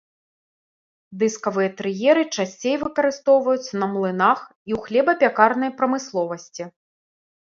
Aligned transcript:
Дыскавыя 1.23 1.69
трыеры 1.81 2.23
часцей 2.39 2.75
выкарыстоўваюцца 2.83 3.73
на 3.83 3.87
млынах 3.93 4.39
і 4.73 4.77
ў 4.79 4.83
хлебапякарнай 4.89 5.71
прамысловасці. 5.83 6.63